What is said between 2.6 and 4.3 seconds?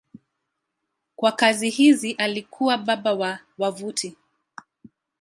baba wa wavuti.